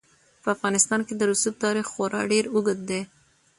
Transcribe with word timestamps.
په 0.41 0.47
افغانستان 0.55 0.99
کې 1.07 1.13
د 1.15 1.21
رسوب 1.31 1.55
تاریخ 1.65 1.85
خورا 1.93 2.21
ډېر 2.31 2.45
اوږد 2.53 2.79
دی. 2.89 3.01